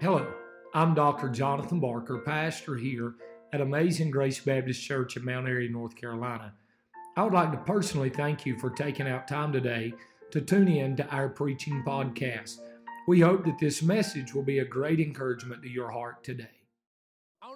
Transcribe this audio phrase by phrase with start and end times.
[0.00, 0.32] Hello,
[0.74, 1.28] I'm Dr.
[1.28, 3.14] Jonathan Barker, pastor here
[3.52, 6.54] at Amazing Grace Baptist Church in Mount Airy, North Carolina.
[7.16, 9.92] I would like to personally thank you for taking out time today
[10.30, 12.58] to tune in to our preaching podcast.
[13.08, 16.57] We hope that this message will be a great encouragement to your heart today.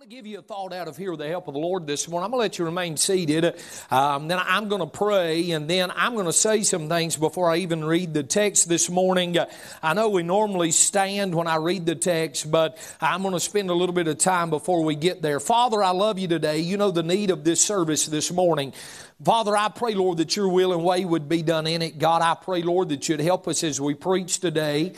[0.03, 1.87] Want to give you a thought out of here with the help of the Lord
[1.87, 2.25] this morning.
[2.25, 3.55] I'm going to let you remain seated.
[3.89, 7.49] Um, then I'm going to pray, and then I'm going to say some things before
[7.49, 9.37] I even read the text this morning.
[9.81, 13.71] I know we normally stand when I read the text, but I'm going to spend
[13.71, 15.39] a little bit of time before we get there.
[15.39, 16.59] Father, I love you today.
[16.59, 18.73] You know the need of this service this morning.
[19.23, 22.01] Father, I pray, Lord, that your will and way would be done in it.
[22.01, 24.95] God, I pray, Lord, that you'd help us as we preach today.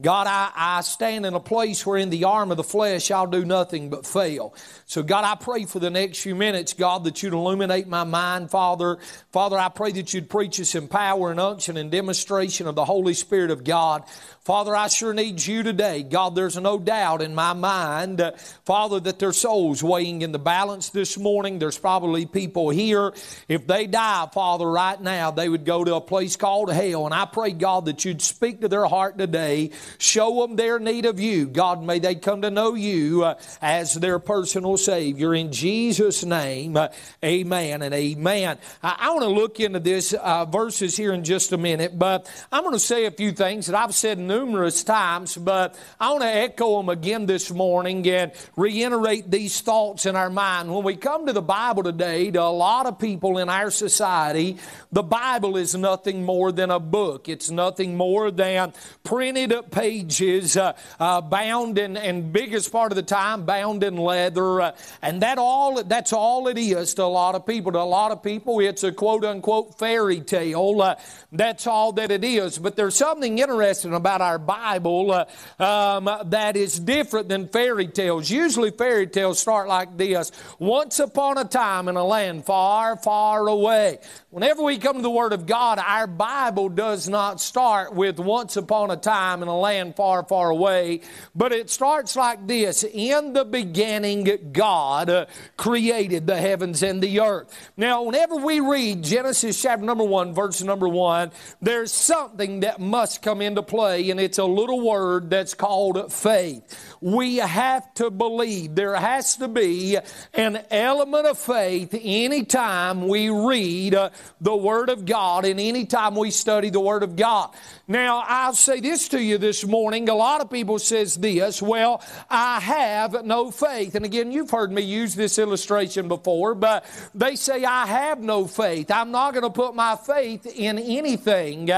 [0.00, 3.26] God, I, I stand in a place where in the arm of the flesh I'll
[3.26, 4.54] do nothing but fail.
[4.86, 8.50] So, God, I pray for the next few minutes, God, that you'd illuminate my mind,
[8.50, 8.98] Father.
[9.32, 12.84] Father, I pray that you'd preach us in power and unction and demonstration of the
[12.84, 14.04] Holy Spirit of God.
[14.48, 16.02] Father, I sure need you today.
[16.02, 18.32] God, there's no doubt in my mind, uh,
[18.64, 21.58] Father, that their souls weighing in the balance this morning.
[21.58, 23.12] There's probably people here.
[23.46, 27.04] If they die, Father, right now, they would go to a place called hell.
[27.04, 29.70] And I pray, God, that you'd speak to their heart today.
[29.98, 31.46] Show them their need of you.
[31.46, 35.34] God, may they come to know you uh, as their personal Savior.
[35.34, 36.88] In Jesus' name, uh,
[37.22, 38.56] amen and amen.
[38.82, 42.26] I, I want to look into this uh, verses here in just a minute, but
[42.50, 46.22] I'm going to say a few things that I've said numerous times, but I want
[46.22, 50.72] to echo them again this morning and reiterate these thoughts in our mind.
[50.72, 54.58] When we come to the Bible today, to a lot of people in our society,
[54.92, 57.28] the Bible is nothing more than a book.
[57.28, 58.72] It's nothing more than
[59.02, 63.96] printed up pages, uh, uh, bound in, and biggest part of the time, bound in
[63.96, 64.60] leather.
[64.60, 67.72] Uh, and that all, that's all it is to a lot of people.
[67.72, 70.80] To a lot of people, it's a quote unquote fairy tale.
[70.80, 70.94] Uh,
[71.32, 72.56] that's all that it is.
[72.58, 78.30] But there's something interesting about our Bible uh, um, that is different than fairy tales.
[78.30, 83.48] Usually, fairy tales start like this Once upon a time in a land far, far
[83.48, 83.98] away.
[84.30, 88.58] Whenever we come to the Word of God, our Bible does not start with once
[88.58, 91.00] upon a time in a land far, far away,
[91.34, 97.20] but it starts like this In the beginning, God uh, created the heavens and the
[97.20, 97.70] earth.
[97.78, 101.30] Now, whenever we read Genesis chapter number one, verse number one,
[101.62, 106.96] there's something that must come into play, and it's a little word that's called faith.
[107.00, 108.74] We have to believe.
[108.74, 109.98] There has to be
[110.34, 114.10] an element of faith anytime we read uh,
[114.40, 117.50] the Word of God and anytime we study the Word of God.
[117.86, 120.08] Now, I'll say this to you this morning.
[120.08, 123.94] A lot of people says this, well, I have no faith.
[123.94, 126.84] And again, you've heard me use this illustration before, but
[127.14, 128.90] they say I have no faith.
[128.90, 131.70] I'm not going to put my faith in anything.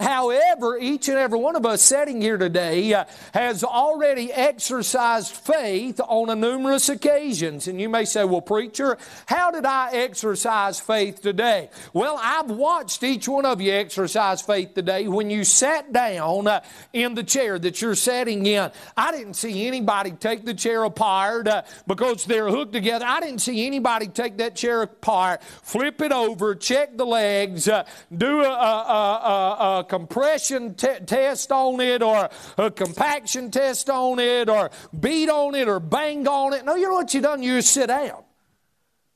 [0.00, 6.00] However, each and every one of us sitting here today uh, has already exercised faith
[6.00, 7.68] on a numerous occasions.
[7.68, 11.70] And you may say, well, preacher, how did I exercise faith today?
[11.92, 16.62] Well, I've watched each one of you exercise faith today when you sat down uh,
[16.92, 18.70] in the chair that you're sitting in.
[18.96, 23.04] I didn't see anybody take the chair apart uh, because they're hooked together.
[23.06, 27.84] I didn't see anybody take that chair apart, flip it over, check the legs, uh,
[28.16, 34.18] do a, a, a, a compression te- test on it or a compaction test on
[34.18, 36.64] it or beat on it or bang on it.
[36.64, 37.42] No, you know what you done?
[37.42, 38.24] You sit down.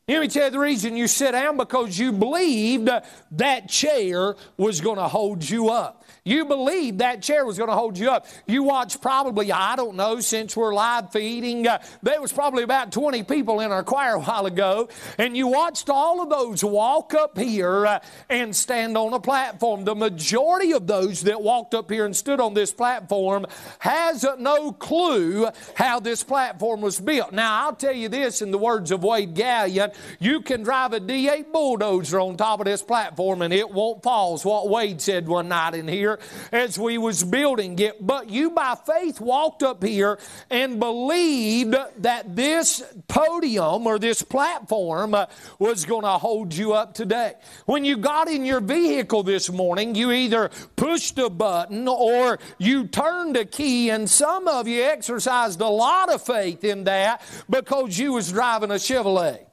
[0.09, 2.89] Let me tell you the reason you sit down because you believed
[3.33, 6.03] that chair was going to hold you up.
[6.25, 8.27] You believed that chair was going to hold you up.
[8.47, 12.93] You watched probably, I don't know, since we're live feeding, uh, there was probably about
[12.93, 17.15] 20 people in our choir a while ago, and you watched all of those walk
[17.15, 19.85] up here uh, and stand on a platform.
[19.85, 23.47] The majority of those that walked up here and stood on this platform
[23.79, 27.33] has no clue how this platform was built.
[27.33, 31.01] Now, I'll tell you this in the words of Wade Gallion you can drive a
[31.01, 35.49] D8 bulldozer on top of this platform and it won't fall, what Wade said one
[35.49, 36.08] night in here
[36.53, 38.05] as we was building it.
[38.05, 40.19] But you by faith walked up here
[40.49, 45.27] and believed that this podium or this platform uh,
[45.59, 47.35] was going to hold you up today.
[47.67, 52.87] When you got in your vehicle this morning, you either pushed a button or you
[52.87, 57.21] turned a key and some of you exercised a lot of faith in that
[57.51, 59.49] because you was driving a Chevrolet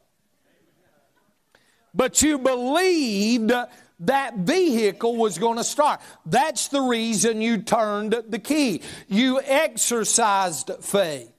[1.96, 3.51] but you believed
[4.01, 6.01] that vehicle was going to start.
[6.25, 8.81] That's the reason you turned the key.
[9.07, 11.31] You exercised faith.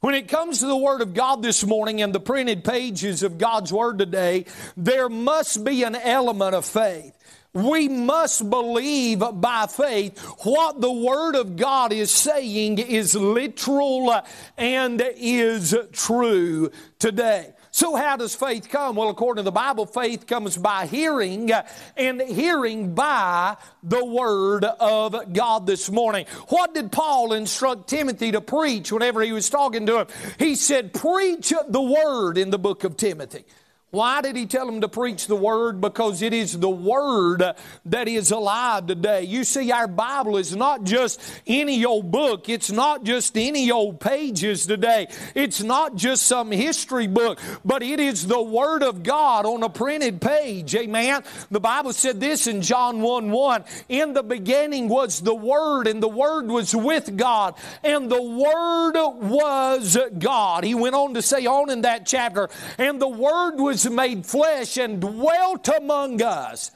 [0.00, 3.38] When it comes to the Word of God this morning and the printed pages of
[3.38, 7.16] God's Word today, there must be an element of faith.
[7.54, 14.22] We must believe by faith what the Word of God is saying is literal
[14.56, 17.52] and is true today.
[17.74, 18.96] So, how does faith come?
[18.96, 21.50] Well, according to the Bible, faith comes by hearing,
[21.96, 26.26] and hearing by the Word of God this morning.
[26.48, 30.06] What did Paul instruct Timothy to preach whenever he was talking to him?
[30.38, 33.46] He said, Preach the Word in the book of Timothy.
[33.92, 35.78] Why did he tell them to preach the Word?
[35.78, 37.44] Because it is the Word
[37.84, 39.24] that is alive today.
[39.24, 42.48] You see, our Bible is not just any old book.
[42.48, 45.08] It's not just any old pages today.
[45.34, 49.68] It's not just some history book, but it is the Word of God on a
[49.68, 50.74] printed page.
[50.74, 51.22] Amen.
[51.50, 53.64] The Bible said this in John 1 1.
[53.90, 58.94] In the beginning was the Word, and the Word was with God, and the Word
[59.20, 60.64] was God.
[60.64, 62.48] He went on to say on in that chapter,
[62.78, 66.70] and the Word was made flesh and dwelt among us.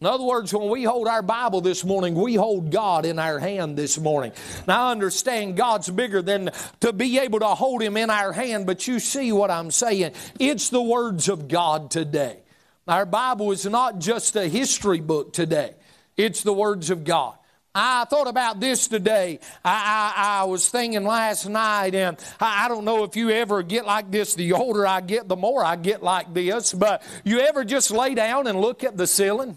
[0.00, 3.40] In other words, when we hold our Bible this morning, we hold God in our
[3.40, 4.30] hand this morning.
[4.68, 6.50] Now, I understand God's bigger than
[6.80, 10.12] to be able to hold Him in our hand, but you see what I'm saying.
[10.38, 12.38] It's the words of God today.
[12.86, 15.74] Our Bible is not just a history book today,
[16.16, 17.37] it's the words of God.
[17.78, 19.38] I thought about this today.
[19.64, 23.62] I, I, I was thinking last night, and I, I, don't know if you ever
[23.62, 24.34] get like this.
[24.34, 26.72] The older I get, the more I get like this.
[26.72, 29.56] But you ever just lay down and look at the ceiling?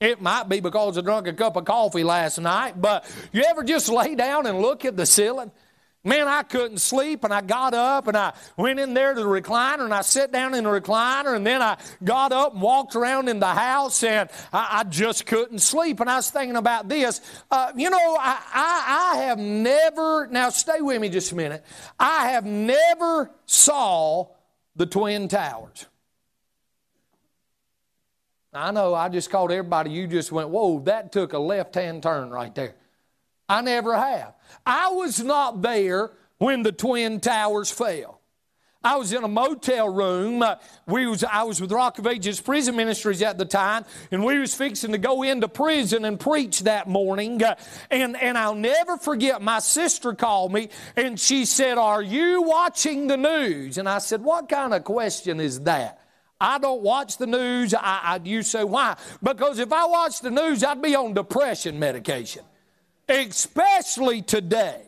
[0.00, 3.64] It might be because I drank a cup of coffee last night, but you ever
[3.64, 5.50] just lay down and look at the ceiling?
[6.06, 9.26] Man, I couldn't sleep, and I got up and I went in there to the
[9.26, 12.94] recliner and I sat down in the recliner, and then I got up and walked
[12.94, 15.98] around in the house, and I, I just couldn't sleep.
[15.98, 17.20] And I was thinking about this.
[17.50, 21.64] Uh, you know, I, I, I have never, now stay with me just a minute,
[21.98, 24.28] I have never saw
[24.76, 25.86] the Twin Towers.
[28.52, 32.04] I know I just called everybody, you just went, whoa, that took a left hand
[32.04, 32.76] turn right there.
[33.48, 34.34] I never have.
[34.64, 38.20] I was not there when the Twin Towers fell.
[38.86, 40.42] I was in a motel room.
[40.42, 40.56] Uh,
[40.86, 44.38] we was, I was with Rock of Ages Prison Ministries at the time, and we
[44.38, 47.42] was fixing to go into prison and preach that morning.
[47.42, 47.56] Uh,
[47.90, 53.08] and, and I'll never forget, my sister called me, and she said, are you watching
[53.08, 53.76] the news?
[53.76, 56.00] And I said, what kind of question is that?
[56.40, 57.74] I don't watch the news.
[57.74, 58.96] I, I, you say, why?
[59.20, 62.44] Because if I watched the news, I'd be on depression medication
[63.08, 64.82] especially today.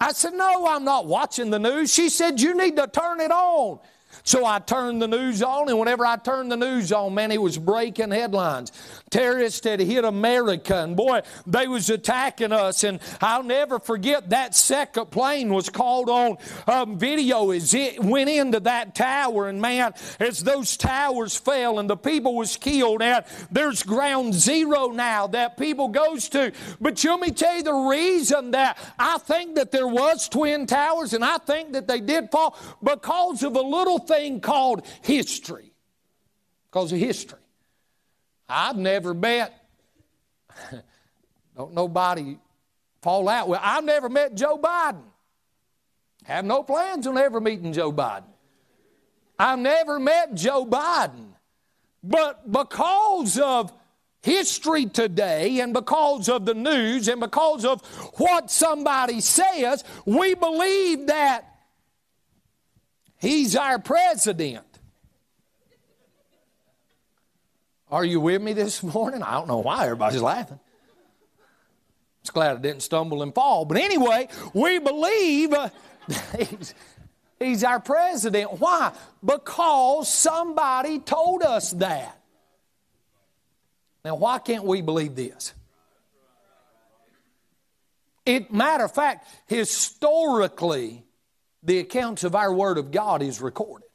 [0.00, 1.92] I said, No, I'm not watching the news.
[1.92, 3.78] She said, You need to turn it on.
[4.24, 7.42] So I turned the news on, and whenever I turned the news on, man, it
[7.42, 8.70] was breaking headlines.
[9.10, 12.84] Terrorists had hit America, and boy, they was attacking us.
[12.84, 16.36] And I'll never forget that second plane was called on
[16.68, 19.48] um, video as it went into that tower.
[19.48, 24.88] And man, as those towers fell and the people was killed, and there's ground zero
[24.88, 26.52] now that people goes to.
[26.80, 31.12] But let me tell you the reason that I think that there was twin towers,
[31.12, 35.72] and I think that they did fall because of a little thing called history.
[36.70, 37.38] Because of history.
[38.48, 39.52] I've never met,
[41.56, 42.38] don't nobody
[43.02, 45.04] fall out with, I've never met Joe Biden.
[46.24, 48.24] Have no plans on ever meeting Joe Biden.
[49.38, 51.32] I've never met Joe Biden.
[52.02, 53.72] But because of
[54.22, 57.80] history today and because of the news and because of
[58.18, 61.51] what somebody says, we believe that
[63.22, 64.66] He's our president.
[67.88, 69.22] Are you with me this morning?
[69.22, 70.58] I don't know why everybody's laughing.
[72.24, 73.64] Just glad I didn't stumble and fall.
[73.64, 75.68] But anyway, we believe uh,
[76.36, 76.74] he's,
[77.38, 78.58] he's our president.
[78.58, 78.90] Why?
[79.24, 82.18] Because somebody told us that.
[84.04, 85.54] Now, why can't we believe this?
[88.26, 91.04] It matter of fact, historically,
[91.62, 93.88] the accounts of our Word of God is recorded.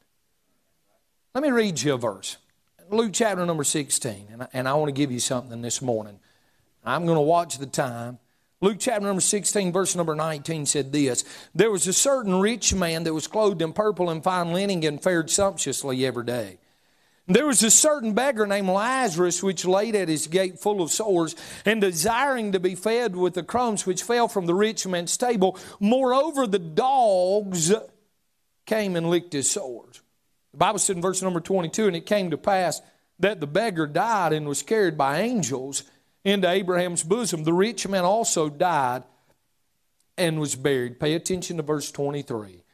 [1.34, 2.38] Let me read you a verse.
[2.90, 6.18] Luke chapter number 16, and I, and I want to give you something this morning.
[6.84, 8.18] I'm going to watch the time.
[8.60, 13.04] Luke chapter number 16, verse number 19 said this There was a certain rich man
[13.04, 16.58] that was clothed in purple and fine linen and fared sumptuously every day.
[17.28, 21.36] There was a certain beggar named Lazarus which laid at his gate full of sores
[21.66, 25.58] and desiring to be fed with the crumbs which fell from the rich man's table.
[25.78, 27.70] Moreover, the dogs
[28.64, 30.00] came and licked his sores.
[30.52, 32.80] The Bible said in verse number 22 and it came to pass
[33.18, 35.82] that the beggar died and was carried by angels
[36.24, 37.44] into Abraham's bosom.
[37.44, 39.02] The rich man also died
[40.16, 40.98] and was buried.
[40.98, 42.64] Pay attention to verse 23.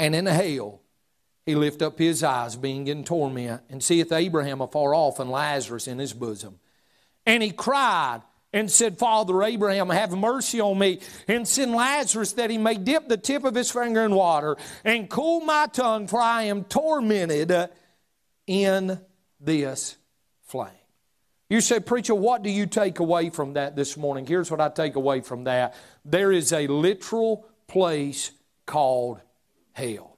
[0.00, 0.79] And in hell,
[1.46, 5.88] he lift up his eyes, being in torment, and seeth Abraham afar off and Lazarus
[5.88, 6.60] in his bosom.
[7.26, 12.50] And he cried and said, Father Abraham, have mercy on me, and send Lazarus that
[12.50, 16.20] he may dip the tip of his finger in water and cool my tongue, for
[16.20, 17.70] I am tormented
[18.46, 19.00] in
[19.38, 19.96] this
[20.46, 20.72] flame.
[21.48, 24.26] You say, Preacher, what do you take away from that this morning?
[24.26, 28.30] Here's what I take away from that there is a literal place
[28.66, 29.20] called
[29.72, 30.09] hell.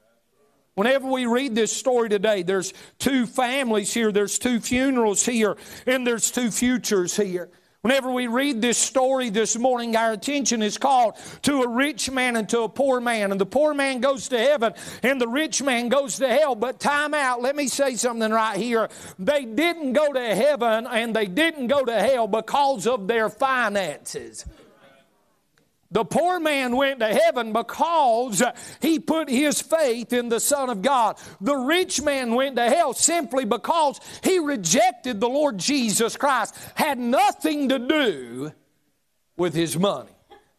[0.74, 6.06] Whenever we read this story today, there's two families here, there's two funerals here, and
[6.06, 7.50] there's two futures here.
[7.82, 12.36] Whenever we read this story this morning, our attention is called to a rich man
[12.36, 13.32] and to a poor man.
[13.32, 16.54] And the poor man goes to heaven and the rich man goes to hell.
[16.54, 18.88] But time out, let me say something right here.
[19.18, 24.46] They didn't go to heaven and they didn't go to hell because of their finances.
[25.92, 28.42] The poor man went to heaven because
[28.80, 31.18] he put his faith in the Son of God.
[31.40, 36.56] The rich man went to hell simply because he rejected the Lord Jesus Christ.
[36.74, 38.52] Had nothing to do
[39.36, 40.10] with his money.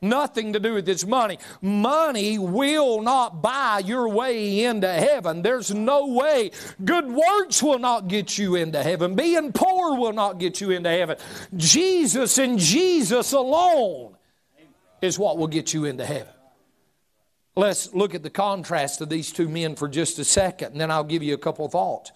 [0.03, 1.39] Nothing to do with his money.
[1.61, 5.41] Money will not buy your way into heaven.
[5.41, 6.51] There's no way.
[6.83, 9.15] Good works will not get you into heaven.
[9.15, 11.15] Being poor will not get you into heaven.
[11.55, 14.17] Jesus and Jesus alone
[15.03, 16.33] is what will get you into heaven.
[17.57, 20.89] Let's look at the contrast of these two men for just a second, and then
[20.89, 22.13] I'll give you a couple thoughts.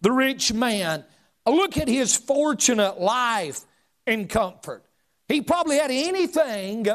[0.00, 1.04] The rich man,
[1.46, 3.60] look at his fortunate life
[4.04, 4.84] and comfort.
[5.28, 6.88] He probably had anything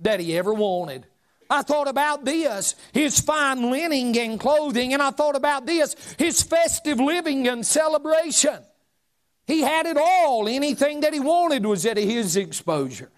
[0.00, 1.06] that he ever wanted.
[1.50, 6.42] I thought about this, his fine linen and clothing, and I thought about this, his
[6.42, 8.58] festive living and celebration.
[9.46, 10.48] He had it all.
[10.48, 13.10] Anything that he wanted was at his exposure.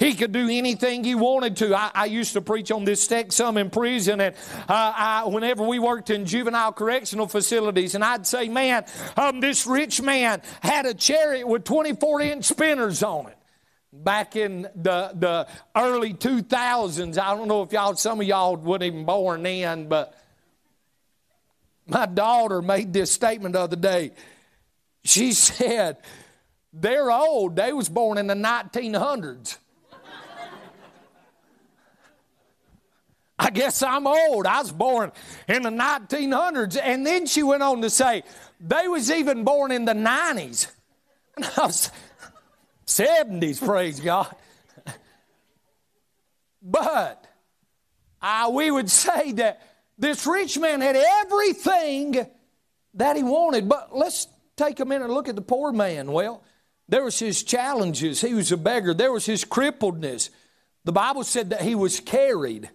[0.00, 1.76] He could do anything he wanted to.
[1.76, 4.34] I, I used to preach on this text some in prison, and
[4.66, 8.86] uh, I, whenever we worked in juvenile correctional facilities, and I'd say, man,
[9.18, 13.36] um, this rich man had a chariot with 24 inch spinners on it
[13.92, 17.18] back in the, the early 2000s.
[17.18, 20.18] I don't know if y'all, some of y'all weren't even born then, but
[21.86, 24.12] my daughter made this statement the other day.
[25.04, 25.98] She said,
[26.72, 27.56] they're old.
[27.56, 29.58] They was born in the 1900s.
[33.40, 34.46] I guess I'm old.
[34.46, 35.12] I was born
[35.48, 36.78] in the 1900s.
[36.80, 38.22] And then she went on to say,
[38.60, 40.70] they was even born in the 90s.
[41.36, 41.90] And I was
[42.86, 44.34] 70s, praise God.
[46.60, 47.26] But
[48.52, 49.62] we would say that
[49.96, 52.26] this rich man had everything
[52.94, 53.70] that he wanted.
[53.70, 56.12] But let's take a minute and look at the poor man.
[56.12, 56.42] Well,
[56.88, 58.20] there was his challenges.
[58.20, 58.92] He was a beggar.
[58.92, 60.28] There was his crippledness.
[60.84, 62.68] The Bible said that he was carried.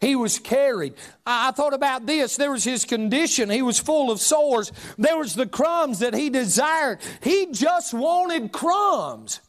[0.00, 0.94] He was carried.
[1.26, 2.36] I thought about this.
[2.36, 3.50] There was his condition.
[3.50, 4.72] He was full of sores.
[4.96, 7.00] There was the crumbs that he desired.
[7.22, 9.40] He just wanted crumbs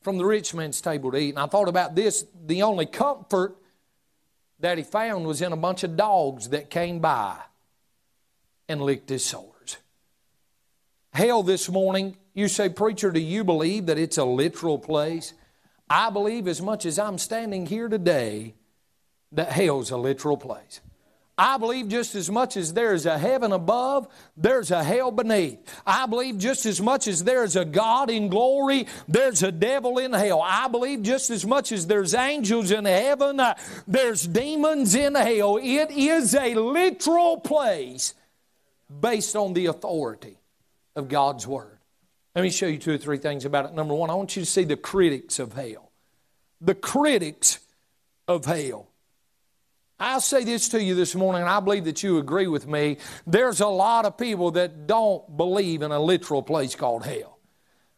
[0.00, 1.30] from the rich man's table to eat.
[1.30, 2.24] And I thought about this.
[2.46, 3.56] The only comfort
[4.60, 7.36] that he found was in a bunch of dogs that came by
[8.66, 9.76] and licked his sores.
[11.12, 15.34] Hell this morning, you say, Preacher, do you believe that it's a literal place?
[15.90, 18.54] I believe as much as I'm standing here today
[19.34, 20.80] that hell's a literal place.
[21.36, 25.58] I believe just as much as there's a heaven above, there's a hell beneath.
[25.84, 30.12] I believe just as much as there's a God in glory, there's a devil in
[30.12, 30.40] hell.
[30.44, 33.56] I believe just as much as there's angels in heaven, uh,
[33.88, 35.56] there's demons in hell.
[35.56, 38.14] It is a literal place
[39.00, 40.38] based on the authority
[40.94, 41.78] of God's Word.
[42.36, 43.74] Let me show you two or three things about it.
[43.74, 45.90] Number one, I want you to see the critics of hell.
[46.60, 47.58] The critics
[48.28, 48.88] of hell.
[49.98, 52.98] I'll say this to you this morning, and I believe that you agree with me.
[53.26, 57.33] There's a lot of people that don't believe in a literal place called hell.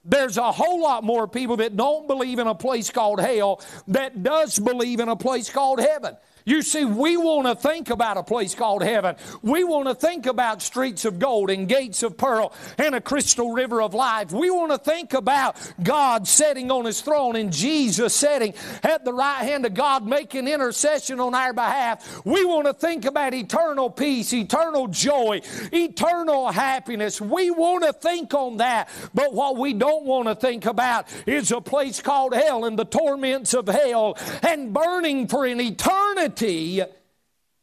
[0.09, 4.23] There's a whole lot more people that don't believe in a place called hell that
[4.23, 6.17] does believe in a place called heaven.
[6.47, 9.17] You see, we want to think about a place called heaven.
[9.43, 13.51] We want to think about streets of gold and gates of pearl and a crystal
[13.53, 14.31] river of life.
[14.31, 19.13] We want to think about God sitting on his throne and Jesus sitting at the
[19.13, 22.25] right hand of God making intercession on our behalf.
[22.25, 25.41] We want to think about eternal peace, eternal joy,
[25.73, 27.21] eternal happiness.
[27.21, 28.89] We want to think on that.
[29.13, 32.85] But what we don't want to think about is a place called hell and the
[32.85, 35.87] torments of hell and burning for an eternity
[36.17, 36.83] eternity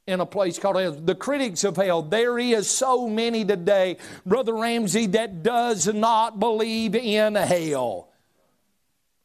[0.05, 0.91] in a place called hell.
[0.91, 6.95] The critics of hell, there is so many today, Brother Ramsey, that does not believe
[6.95, 8.09] in hell.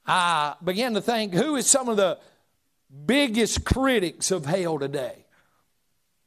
[0.07, 2.19] I began to think who is some of the
[3.05, 5.25] biggest critics of hell today?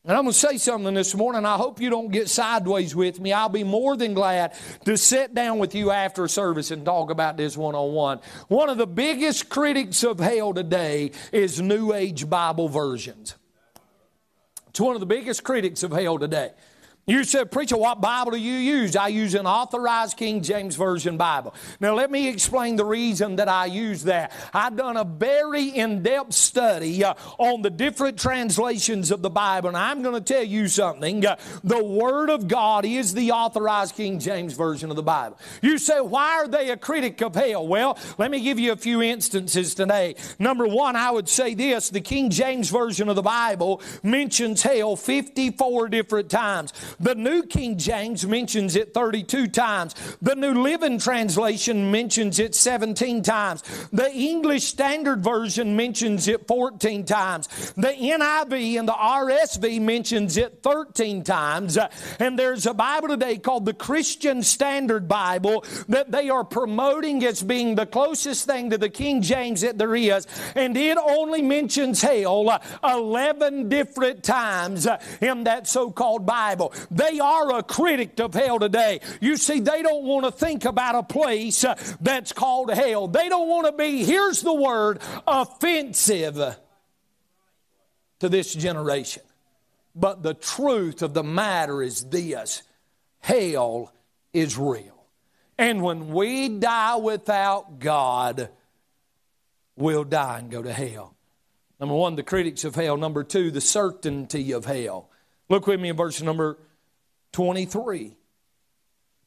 [0.03, 1.45] And I'm going to say something this morning.
[1.45, 3.33] I hope you don't get sideways with me.
[3.33, 4.55] I'll be more than glad
[4.85, 8.19] to sit down with you after service and talk about this one on one.
[8.47, 13.35] One of the biggest critics of hell today is New Age Bible versions.
[14.69, 16.51] It's one of the biggest critics of hell today.
[17.07, 18.95] You said, Preacher, what Bible do you use?
[18.95, 21.55] I use an authorized King James Version Bible.
[21.79, 24.31] Now, let me explain the reason that I use that.
[24.53, 29.69] I've done a very in depth study uh, on the different translations of the Bible,
[29.69, 31.25] and I'm going to tell you something.
[31.25, 35.39] Uh, the Word of God is the authorized King James Version of the Bible.
[35.63, 37.67] You say, Why are they a critic of hell?
[37.67, 40.15] Well, let me give you a few instances today.
[40.37, 44.95] Number one, I would say this the King James Version of the Bible mentions hell
[44.95, 46.73] 54 different times.
[46.99, 49.95] The New King James mentions it 32 times.
[50.21, 53.63] The New Living Translation mentions it 17 times.
[53.91, 57.47] The English Standard Version mentions it 14 times.
[57.77, 61.77] The NIV and the RSV mentions it 13 times.
[62.19, 67.43] And there's a Bible today called the Christian Standard Bible that they are promoting as
[67.43, 70.27] being the closest thing to the King James that there is.
[70.55, 74.87] And it only mentions hell 11 different times
[75.19, 76.73] in that so called Bible.
[76.89, 79.01] They are a critic of hell today.
[79.19, 83.07] You see, they don't want to think about a place uh, that's called hell.
[83.07, 86.57] They don't want to be, here's the word, offensive
[88.19, 89.23] to this generation.
[89.95, 92.63] But the truth of the matter is this
[93.19, 93.93] hell
[94.33, 95.05] is real.
[95.57, 98.49] And when we die without God,
[99.75, 101.15] we'll die and go to hell.
[101.79, 102.95] Number one, the critics of hell.
[102.95, 105.09] Number two, the certainty of hell.
[105.49, 106.57] Look with me in verse number
[107.31, 108.15] 23.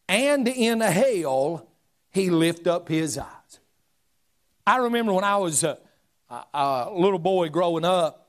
[0.08, 1.68] And in hell,
[2.10, 3.28] he lift up his eyes.
[4.66, 5.78] I remember when I was a,
[6.30, 8.24] a, a little boy growing up,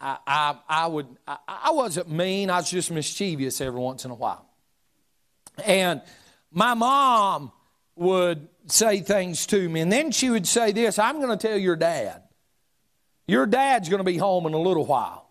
[0.00, 4.10] I, I, I would, I, I wasn't mean, I was just mischievous every once in
[4.10, 4.46] a while.
[5.64, 6.00] And
[6.50, 7.52] my mom
[7.96, 11.58] would say things to me, and then she would say this I'm going to tell
[11.58, 12.22] your dad.
[13.26, 15.29] Your dad's going to be home in a little while.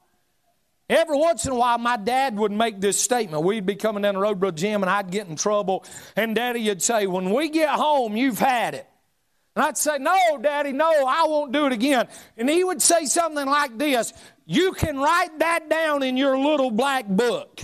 [0.90, 3.44] Every once in a while, my dad would make this statement.
[3.44, 5.86] We'd be coming down the road, Brother Jim, and I'd get in trouble.
[6.16, 8.88] And Daddy would say, When we get home, you've had it.
[9.56, 12.08] And I'd say, No, Daddy, no, I won't do it again.
[12.38, 14.14] And he would say something like this
[14.48, 17.62] You can write that down in your little black book.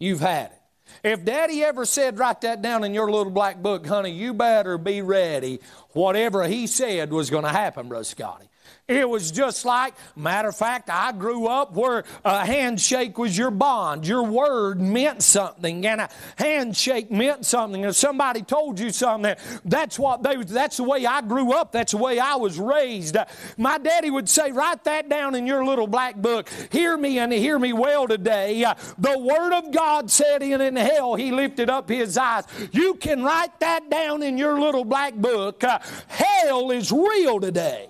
[0.00, 0.56] You've had it.
[1.04, 4.76] If Daddy ever said, Write that down in your little black book, honey, you better
[4.76, 5.60] be ready.
[5.90, 8.49] Whatever he said was going to happen, Brother Scotty.
[8.90, 13.52] It was just like, matter of fact, I grew up where a handshake was your
[13.52, 14.04] bond.
[14.04, 17.84] Your word meant something, and a handshake meant something.
[17.84, 20.42] If somebody told you something, that's what they.
[20.42, 21.70] That's the way I grew up.
[21.70, 23.16] That's the way I was raised.
[23.56, 26.48] My daddy would say, "Write that down in your little black book.
[26.72, 28.64] Hear me and hear me well today.
[28.98, 32.42] The Word of God said, in in hell He lifted up His eyes.
[32.72, 35.62] You can write that down in your little black book.
[36.08, 37.89] Hell is real today."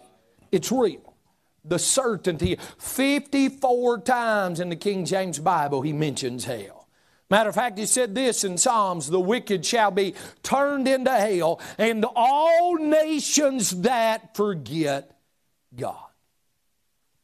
[0.53, 1.15] It's real.
[1.65, 2.59] The certainty.
[2.79, 6.89] 54 times in the King James Bible he mentions hell.
[7.31, 11.61] Matter of fact, he said this in Psalms the wicked shall be turned into hell,
[11.79, 15.17] and all nations that forget
[15.77, 16.11] God.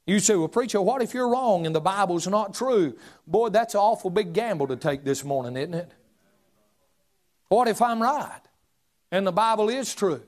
[0.06, 2.96] You say, well, preacher, what if you're wrong and the Bible's not true?
[3.26, 5.90] Boy, that's an awful big gamble to take this morning, isn't it?
[7.48, 8.40] What if I'm right
[9.10, 10.22] and the Bible is true?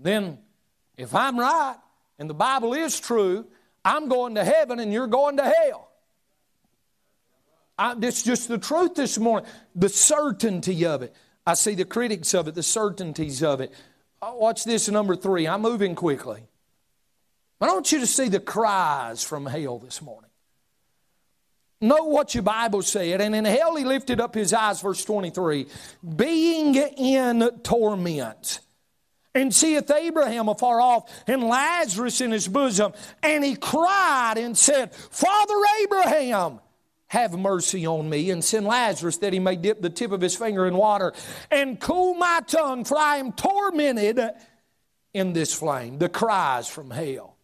[0.00, 0.38] Then
[0.96, 1.76] if I'm right
[2.18, 3.46] and the Bible is true,
[3.84, 5.90] I'm going to heaven and you're going to hell.
[7.76, 11.14] I, it's just the truth this morning, the certainty of it.
[11.46, 13.72] I see the critics of it, the certainties of it.
[14.22, 15.46] Oh, watch this number three.
[15.46, 16.44] I'm moving quickly.
[17.60, 20.30] I want you to see the cries from hell this morning.
[21.80, 23.20] Know what your Bible said.
[23.20, 25.66] And in hell he lifted up his eyes, verse 23,
[26.16, 28.60] being in torment
[29.34, 32.92] and seeth Abraham afar off and Lazarus in his bosom.
[33.22, 36.60] And he cried and said, Father Abraham,
[37.08, 40.36] have mercy on me and send Lazarus that he may dip the tip of his
[40.36, 41.12] finger in water
[41.50, 44.20] and cool my tongue, for I am tormented
[45.12, 45.98] in this flame.
[45.98, 47.36] The cries from hell.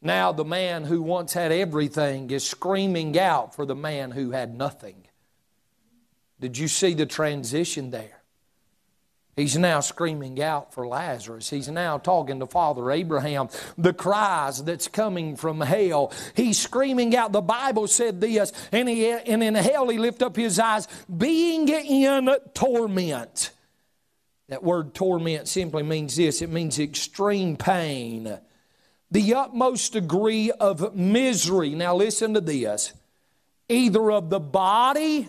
[0.00, 4.56] Now the man who once had everything is screaming out for the man who had
[4.56, 5.06] nothing.
[6.40, 8.15] Did you see the transition there?
[9.36, 11.50] He's now screaming out for Lazarus.
[11.50, 13.50] He's now talking to Father Abraham.
[13.76, 16.10] The cries that's coming from hell.
[16.34, 17.32] He's screaming out.
[17.32, 21.68] The Bible said this, and, he, and in hell he lift up his eyes, being
[21.68, 23.50] in torment.
[24.48, 28.38] That word torment simply means this it means extreme pain,
[29.10, 31.70] the utmost degree of misery.
[31.70, 32.94] Now, listen to this
[33.68, 35.28] either of the body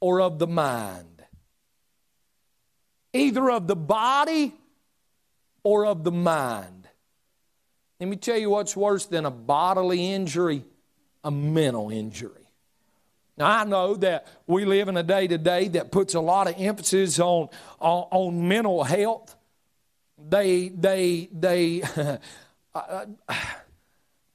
[0.00, 1.17] or of the mind.
[3.12, 4.54] Either of the body
[5.62, 6.88] or of the mind.
[8.00, 10.64] Let me tell you what's worse than a bodily injury
[11.24, 12.32] a mental injury.
[13.36, 16.54] Now, I know that we live in a day today that puts a lot of
[16.58, 19.36] emphasis on, on, on mental health.
[20.18, 21.82] They, they, they,
[22.74, 23.04] uh,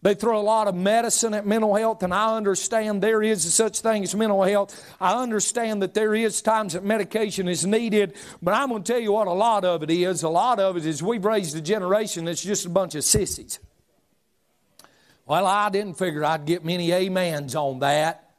[0.04, 3.80] they throw a lot of medicine at mental health, and I understand there is such
[3.80, 4.96] thing as mental health.
[5.00, 9.02] I understand that there is times that medication is needed, but I'm going to tell
[9.02, 10.22] you what a lot of it is.
[10.24, 13.60] A lot of it is we've raised a generation that's just a bunch of sissies.
[15.26, 18.30] Well, I didn't figure I'd get many amens on that,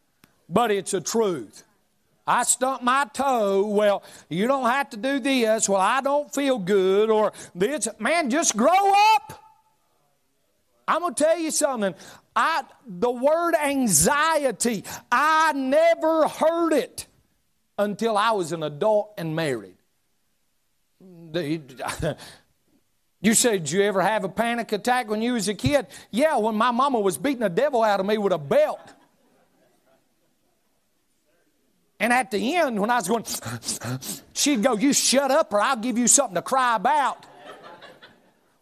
[0.50, 1.64] but it's a truth.
[2.26, 3.66] I stumped my toe.
[3.66, 5.66] Well, you don't have to do this.
[5.66, 7.08] Well, I don't feel good.
[7.08, 7.88] Or this.
[7.98, 9.43] Man, just grow up.
[10.86, 11.94] I'm going to tell you something.
[12.36, 17.06] I, the word anxiety, I never heard it
[17.78, 19.76] until I was an adult and married.
[23.24, 25.86] You said, Did you ever have a panic attack when you was a kid?
[26.10, 28.78] Yeah, when my mama was beating the devil out of me with a belt.
[31.98, 33.24] And at the end, when I was going,
[34.34, 37.24] she'd go, You shut up or I'll give you something to cry about.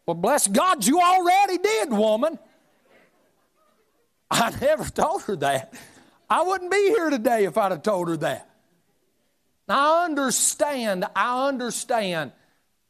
[0.07, 2.38] Well, bless God, you already did, woman.
[4.31, 5.75] I never told her that.
[6.29, 8.49] I wouldn't be here today if I'd have told her that.
[9.69, 12.33] Now, I understand, I understand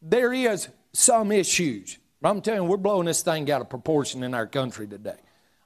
[0.01, 1.98] there is some issues.
[2.22, 5.16] I'm telling you, we're blowing this thing out of proportion in our country today.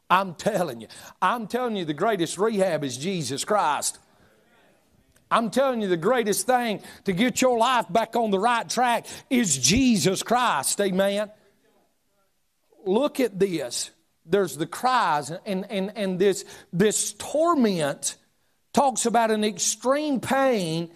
[0.08, 0.88] I'm telling you.
[1.20, 3.98] I'm telling you, the greatest rehab is Jesus Christ.
[5.30, 9.06] I'm telling you, the greatest thing to get your life back on the right track
[9.28, 10.80] is Jesus Christ.
[10.80, 11.30] Amen.
[12.86, 13.90] Look at this.
[14.24, 18.16] There's the cries, and, and, and this, this torment
[18.72, 20.90] talks about an extreme pain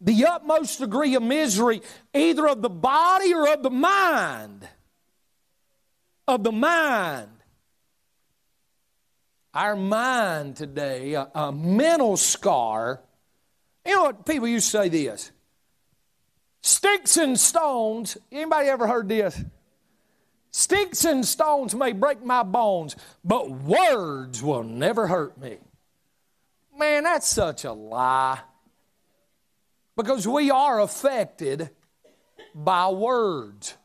[0.00, 1.82] the utmost degree of misery,
[2.14, 4.68] either of the body or of the mind.
[6.26, 7.30] Of the mind.
[9.54, 13.00] Our mind today, a, a mental scar.
[13.84, 14.26] You know what?
[14.26, 15.32] People used to say this
[16.60, 18.18] sticks and stones.
[18.30, 19.42] Anybody ever heard this?
[20.50, 25.58] Sticks and stones may break my bones, but words will never hurt me.
[26.76, 28.40] Man, that's such a lie.
[29.96, 31.70] Because we are affected
[32.54, 33.76] by words,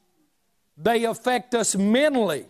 [0.77, 2.45] they affect us mentally.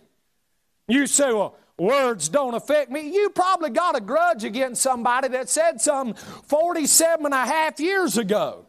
[0.86, 3.10] You say, well, words don't affect me.
[3.10, 8.18] You probably got a grudge against somebody that said something 47 and a half years
[8.18, 8.66] ago.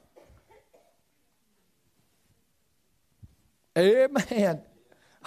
[3.77, 4.61] Amen.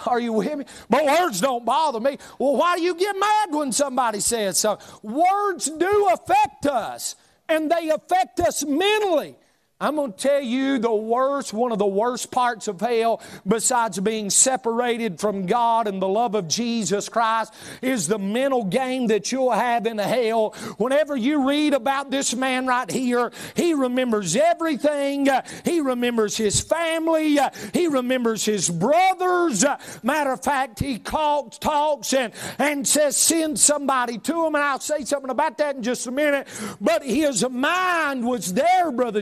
[0.07, 0.65] Are you with me?
[0.89, 2.17] But words don't bother me.
[2.37, 4.87] Well, why do you get mad when somebody says something?
[5.01, 7.15] Words do affect us,
[7.47, 9.35] and they affect us mentally.
[9.81, 13.97] I'm going to tell you the worst, one of the worst parts of hell, besides
[13.97, 19.31] being separated from God and the love of Jesus Christ, is the mental game that
[19.31, 20.49] you'll have in hell.
[20.79, 25.29] Whenever you read about this man right here, he remembers everything.
[25.63, 27.39] He remembers his family.
[27.73, 29.63] He remembers his brothers.
[30.03, 34.55] Matter of fact, he talks, talks and, and says, send somebody to him.
[34.55, 36.49] And I'll say something about that in just a minute.
[36.81, 39.21] But his mind was there, Brother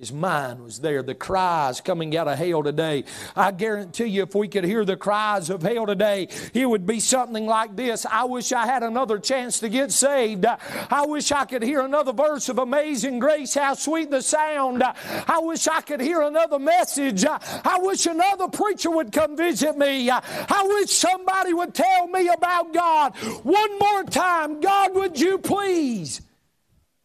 [0.00, 1.02] His mind was there.
[1.02, 3.04] The cries coming out of hell today.
[3.36, 7.00] I guarantee you, if we could hear the cries of hell today, it would be
[7.00, 10.46] something like this I wish I had another chance to get saved.
[10.46, 13.52] I wish I could hear another verse of Amazing Grace.
[13.52, 14.82] How sweet the sound.
[14.82, 17.22] I wish I could hear another message.
[17.26, 20.08] I wish another preacher would come visit me.
[20.08, 23.14] I wish somebody would tell me about God.
[23.42, 26.22] One more time, God, would you please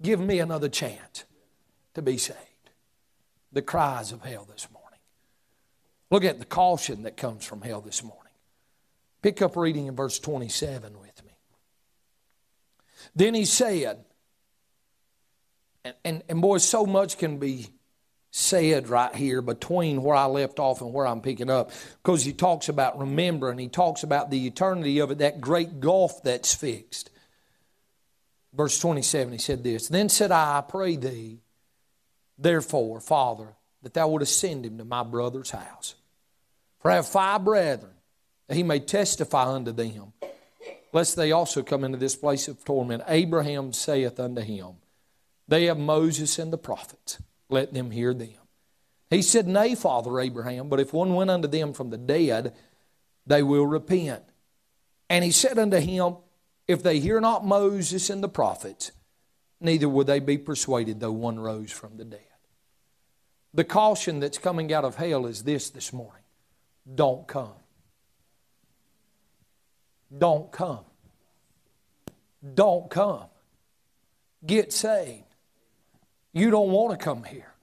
[0.02, 1.26] give me another chance
[1.95, 2.39] to be saved?
[3.55, 4.99] the cries of hell this morning.
[6.12, 8.21] Look at the caution that comes from hell this morning.
[9.21, 11.31] Pick up reading in verse 27 with me.
[13.15, 14.03] Then he said,
[15.84, 17.67] and, and, and boy, so much can be
[18.29, 21.71] said right here between where I left off and where I'm picking up
[22.03, 26.21] because he talks about remembering, he talks about the eternity of it, that great gulf
[26.23, 27.10] that's fixed.
[28.53, 31.39] Verse 27, he said this Then said I, I pray thee,
[32.38, 35.95] Therefore, Father, that thou wouldst send him to my brother's house.
[36.80, 37.93] For I have five brethren,
[38.48, 40.13] that he may testify unto them,
[40.93, 43.04] lest they also come into this place of torment.
[43.08, 44.76] Abraham saith unto him,
[45.48, 47.19] They have Moses and the prophets,
[47.50, 48.34] let them hear them.
[49.10, 52.54] He said, Nay, Father Abraham, but if one went unto them from the dead,
[53.26, 54.24] they will repent.
[55.10, 56.17] And he said unto him,
[56.67, 58.91] If they hear not Moses and the prophets,
[59.60, 62.20] neither will they be persuaded, though one rose from the dead.
[63.54, 66.24] The caution that's coming out of hell is this this morning
[66.94, 67.54] don't come.
[70.15, 70.86] Don't come.
[72.54, 73.26] Don't come.
[74.46, 75.24] Get saved.
[76.34, 77.54] You don't want to come here.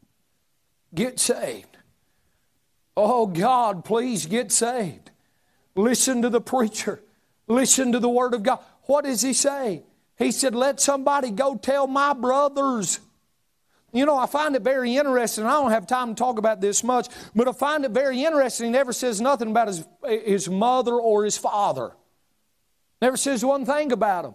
[0.94, 1.76] Get saved.
[2.96, 5.11] Oh God, please get saved.
[5.74, 7.02] Listen to the preacher.
[7.46, 8.61] Listen to the Word of God.
[8.85, 9.85] What does he say?
[10.22, 13.00] He said, Let somebody go tell my brothers.
[13.92, 15.44] You know, I find it very interesting.
[15.44, 18.66] I don't have time to talk about this much, but I find it very interesting.
[18.66, 19.85] He never says nothing about his,
[20.24, 21.92] his mother or his father.
[23.02, 24.35] Never says one thing about him.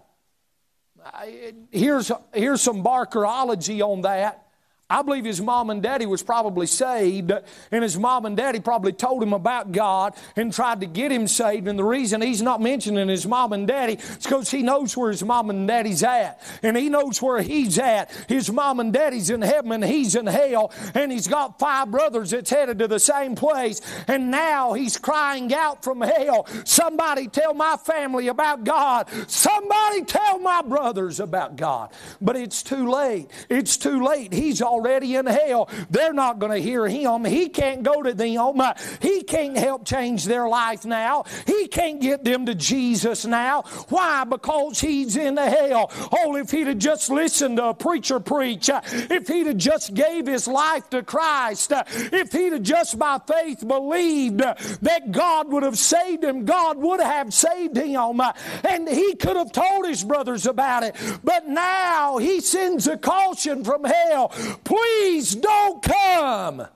[1.72, 4.47] Here's, here's some Barkerology on that.
[4.90, 7.32] I believe his mom and daddy was probably saved,
[7.72, 11.28] and his mom and daddy probably told him about God and tried to get him
[11.28, 11.68] saved.
[11.68, 15.12] And the reason he's not mentioning his mom and daddy is because he knows where
[15.12, 18.10] his mom and daddy's at, and he knows where he's at.
[18.28, 22.32] His mom and daddy's in heaven, and he's in hell, and he's got five brothers
[22.32, 23.82] that's headed to the same place.
[24.08, 29.08] And now he's crying out from hell Somebody tell my family about God.
[29.28, 31.92] Somebody tell my brothers about God.
[32.22, 33.30] But it's too late.
[33.50, 34.34] It's too late.
[34.34, 35.70] He's all already in hell.
[35.90, 37.26] They're not going to hear him.
[37.26, 38.62] He can't go to them.
[38.62, 41.26] Uh, he can't help change their life now.
[41.46, 43.64] He can't get them to Jesus now.
[43.90, 44.24] Why?
[44.24, 45.92] Because he's in the hell.
[46.12, 49.94] Oh, if he'd have just listened to a preacher preach, uh, if he'd have just
[49.94, 55.52] gave his life to Christ, uh, if he'd have just by faith believed that God
[55.52, 58.22] would have saved him, God would have saved him.
[58.64, 60.96] And he could have told his brothers about it.
[61.24, 64.30] But now he sends a caution from hell.
[64.68, 66.68] Please don't come.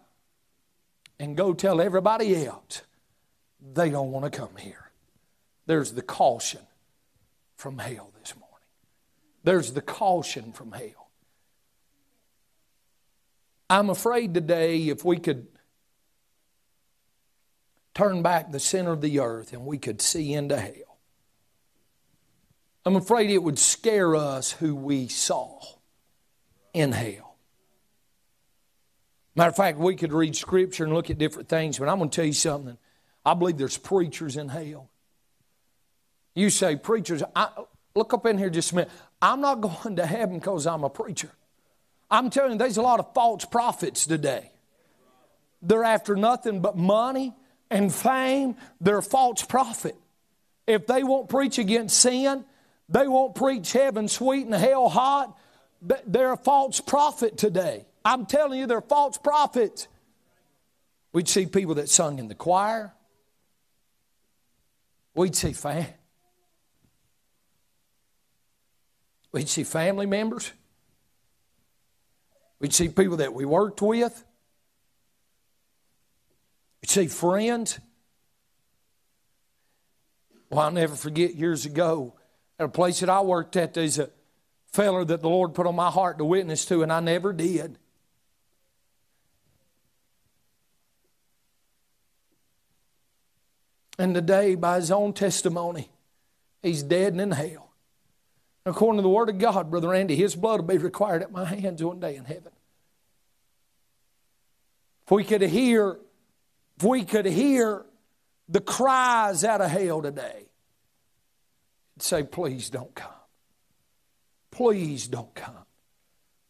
[1.20, 2.84] And go tell everybody else
[3.74, 4.92] they don't want to come here.
[5.66, 6.62] There's the caution
[7.58, 8.48] from hell this morning.
[9.44, 11.10] There's the caution from hell.
[13.70, 15.48] I'm afraid today if we could
[17.94, 20.98] turn back the center of the earth and we could see into hell,
[22.86, 25.60] I'm afraid it would scare us who we saw
[26.74, 27.31] in hell.
[29.36, 32.10] Matter of fact, we could read scripture and look at different things, but I'm going
[32.10, 32.78] to tell you something.
[33.26, 34.90] I believe there's preachers in hell.
[36.36, 37.50] You say, preachers, I,
[37.96, 38.92] look up in here just a minute.
[39.22, 41.32] I'm not going to heaven because I'm a preacher.
[42.10, 44.52] I'm telling you, there's a lot of false prophets today.
[45.62, 47.34] They're after nothing but money
[47.70, 48.56] and fame.
[48.82, 49.96] They're a false prophet.
[50.68, 52.44] If they won't preach against sin,
[52.90, 55.38] they won't preach heaven sweet and hell hot.
[56.06, 57.86] They're a false prophet today.
[58.04, 59.88] I'm telling you, they're false prophets.
[61.14, 62.94] We'd see people that sung in the choir.
[65.14, 65.88] We'd see fam-
[69.34, 70.52] We'd see family members.
[72.60, 74.26] We'd see people that we worked with.
[76.82, 77.80] We'd see friends.
[80.50, 82.14] Well, I'll never forget years ago
[82.62, 84.12] at a place that I worked at, there's a
[84.68, 87.80] feller that the Lord put on my heart to witness to, and I never did.
[94.00, 95.90] And today, by his own testimony,
[96.64, 97.72] he's dead and in hell.
[98.66, 101.46] According to the Word of God, Brother Andy, his blood will be required at my
[101.46, 102.52] hands one day in heaven.
[105.06, 105.98] If we could hear,
[106.78, 107.86] if we could hear
[108.48, 110.46] the cries out of hell today,
[112.00, 113.10] say, please don't come.
[114.52, 115.66] Please don't come.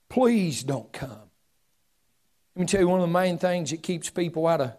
[0.09, 1.29] Please don't come.
[2.55, 4.73] Let me tell you one of the main things that keeps people out of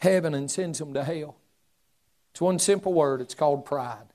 [0.00, 1.40] heaven and sends them to hell
[2.30, 4.06] it's one simple word, it's called pride.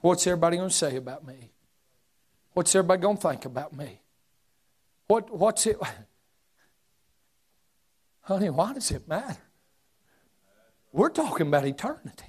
[0.00, 1.50] What's everybody going to say about me?
[2.52, 4.00] What's everybody going to think about me?
[5.06, 5.78] What, what's it?
[8.22, 9.40] Honey, why does it matter?
[10.92, 12.24] We're talking about eternity.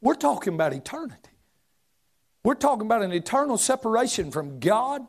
[0.00, 1.30] We're talking about eternity.
[2.42, 5.06] We're talking about an eternal separation from God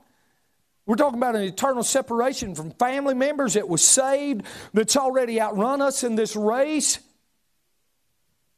[0.86, 4.44] we're talking about an eternal separation from family members that was saved,
[4.74, 7.00] that's already outrun us in this race.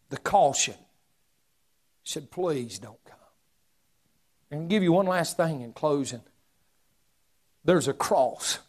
[0.09, 0.75] The caution.
[2.03, 3.17] Said, please don't come.
[4.51, 6.21] And give you one last thing in closing.
[7.63, 8.59] There's a cross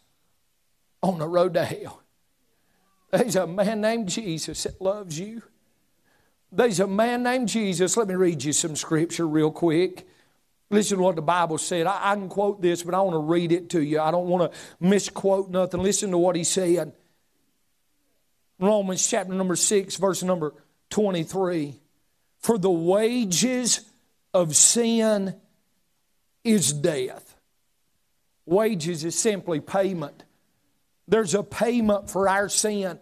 [1.03, 2.01] on the road to hell.
[3.11, 5.43] There's a man named Jesus that loves you.
[6.51, 7.95] There's a man named Jesus.
[7.97, 10.07] Let me read you some scripture real quick.
[10.69, 11.87] Listen to what the Bible said.
[11.87, 14.01] I, I, can quote this, but I want to read it to you.
[14.01, 15.81] I don't want to misquote nothing.
[15.81, 16.93] Listen to what he said.
[18.59, 20.53] Romans chapter number 6, verse number
[20.89, 21.75] 23.
[22.39, 23.81] For the wages
[24.33, 25.35] of sin
[26.43, 27.35] is death.
[28.45, 30.23] Wages is simply payment.
[31.07, 32.99] There's a payment for our sin.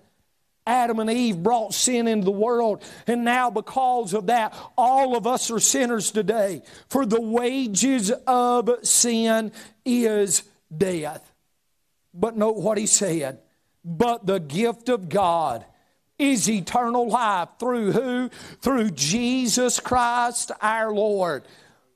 [0.68, 5.28] Adam and Eve brought sin into the world, and now because of that, all of
[5.28, 6.64] us are sinners today.
[6.90, 9.52] For the wages of sin
[9.86, 10.44] is
[10.76, 11.32] death.
[12.14, 13.40] But note what he said.
[13.84, 15.66] But the gift of God
[16.18, 18.30] is eternal life through who?
[18.62, 21.44] Through Jesus Christ our Lord.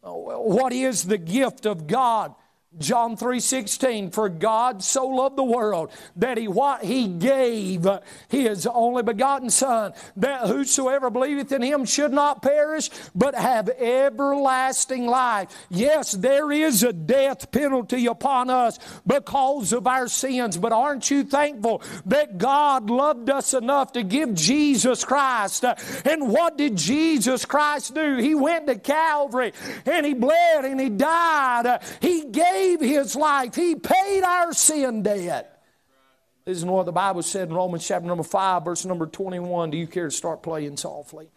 [0.01, 2.35] What is the gift of God?
[2.77, 7.87] John 3:16 for God so loved the world that he what he gave
[8.27, 15.07] his only begotten son that whosoever believeth in him should not perish but have everlasting
[15.07, 15.49] life.
[15.69, 21.23] Yes, there is a death penalty upon us because of our sins, but aren't you
[21.23, 25.65] thankful that God loved us enough to give Jesus Christ?
[26.05, 28.17] And what did Jesus Christ do?
[28.17, 29.53] He went to Calvary
[29.87, 31.81] and he bled and he died.
[31.99, 33.55] He gave gave his life.
[33.55, 35.61] He paid our sin debt.
[36.45, 39.71] This is what the Bible said in Romans chapter number 5, verse number 21.
[39.71, 41.29] Do you care to start playing softly?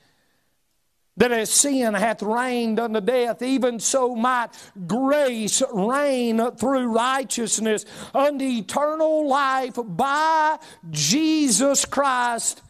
[1.18, 4.48] That as sin hath reigned unto death, even so might
[4.86, 10.56] grace reign through righteousness unto eternal life by
[10.90, 12.62] Jesus Christ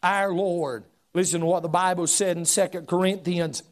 [0.00, 0.84] our Lord.
[1.14, 3.64] Listen to what the Bible said in 2 Corinthians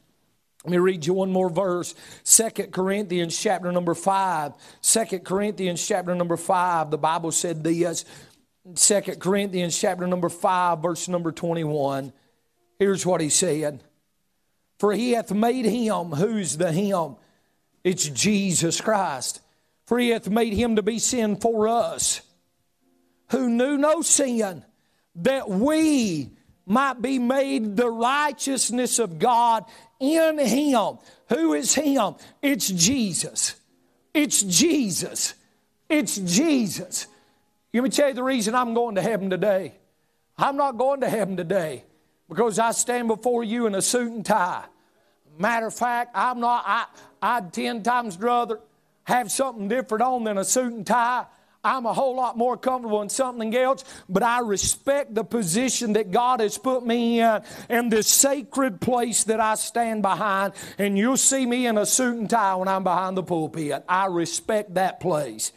[0.64, 1.94] let me read you one more verse.
[2.22, 4.52] Second Corinthians chapter number 5.
[4.82, 6.90] 2 Corinthians chapter number 5.
[6.90, 8.04] The Bible said this.
[8.74, 12.12] Second Corinthians chapter number 5, verse number 21.
[12.78, 13.82] Here's what he said.
[14.78, 17.16] For he hath made him, who's the him?
[17.82, 19.40] It's Jesus Christ.
[19.86, 22.20] For he hath made him to be sin for us,
[23.30, 24.64] who knew no sin,
[25.16, 26.30] that we
[26.66, 29.64] might be made the righteousness of God
[29.98, 30.98] in Him.
[31.28, 32.14] Who is Him?
[32.42, 33.56] It's Jesus.
[34.14, 35.34] It's Jesus.
[35.88, 37.06] It's Jesus.
[37.72, 39.74] Let me tell you the reason I'm going to heaven today.
[40.36, 41.84] I'm not going to heaven today
[42.28, 44.64] because I stand before you in a suit and tie.
[45.38, 46.86] Matter of fact, I'm not, I,
[47.22, 48.60] I'd ten times rather
[49.04, 51.26] have something different on than a suit and tie.
[51.62, 56.10] I'm a whole lot more comfortable in something else, but I respect the position that
[56.10, 60.54] God has put me in and this sacred place that I stand behind.
[60.78, 63.84] And you'll see me in a suit and tie when I'm behind the pulpit.
[63.88, 65.52] I respect that place.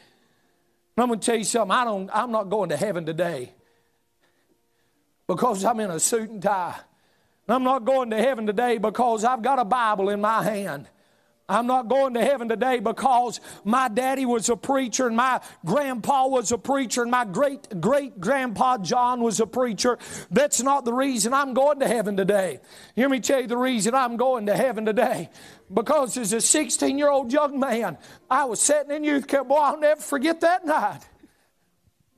[0.97, 1.75] I'm going to tell you something.
[1.75, 3.53] I don't, I'm not going to heaven today
[5.25, 6.75] because I'm in a suit and tie.
[7.47, 10.87] I'm not going to heaven today because I've got a Bible in my hand.
[11.49, 16.27] I'm not going to heaven today because my daddy was a preacher and my grandpa
[16.27, 19.97] was a preacher and my great great grandpa John was a preacher.
[20.32, 22.60] That's not the reason I'm going to heaven today.
[22.95, 25.29] Hear me tell you the reason I'm going to heaven today.
[25.73, 27.97] Because as a 16 year old young man,
[28.29, 29.49] I was sitting in youth camp.
[29.49, 31.01] Boy, I'll never forget that night.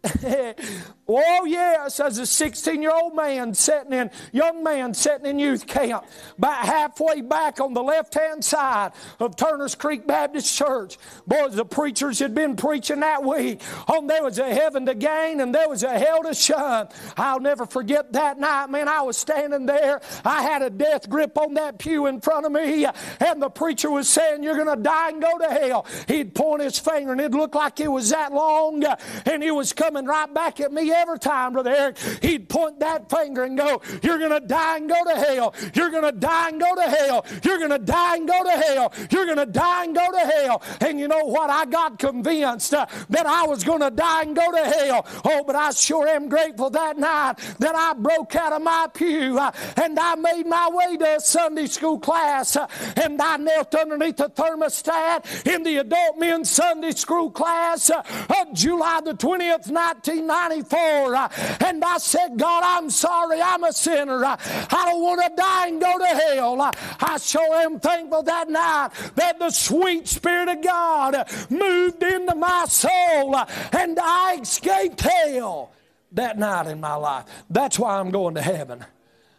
[1.08, 5.66] oh, yes, as a 16 year old man sitting in, young man sitting in youth
[5.66, 6.06] camp,
[6.38, 10.98] about halfway back on the left hand side of Turner's Creek Baptist Church.
[11.26, 15.40] Boys, the preachers had been preaching that week on there was a heaven to gain
[15.40, 16.88] and there was a hell to shun.
[17.18, 18.88] I'll never forget that night, man.
[18.88, 20.02] I was standing there.
[20.24, 22.86] I had a death grip on that pew in front of me,
[23.20, 25.86] and the preacher was saying, You're to die and go to hell.
[26.08, 28.84] He'd point his finger, and it looked like it was that long,
[29.26, 31.98] and he was coming coming right back at me every time, Brother Eric.
[32.22, 35.56] He'd point that finger and go, You're going to die and go to hell.
[35.74, 37.26] You're going to die and go to hell.
[37.42, 38.94] You're going to die and go to hell.
[39.10, 40.64] You're going to die and go to hell.
[40.82, 41.50] And you know what?
[41.50, 45.08] I got convinced uh, that I was going to die and go to hell.
[45.24, 49.40] Oh, but I sure am grateful that night that I broke out of my pew
[49.40, 53.74] uh, and I made my way to a Sunday school class uh, and I knelt
[53.74, 58.04] underneath the thermostat in the adult men's Sunday school class uh,
[58.42, 61.16] of July the 20th, 1994.
[61.16, 61.30] Uh,
[61.66, 64.24] and I said, God, I'm sorry, I'm a sinner.
[64.24, 64.38] Uh,
[64.72, 66.62] I don't want to die and go to hell.
[66.62, 72.36] Uh, I sure am thankful that night that the sweet Spirit of God moved into
[72.36, 73.36] my soul
[73.72, 75.72] and I escaped hell
[76.12, 77.26] that night in my life.
[77.50, 78.86] That's why I'm going to heaven.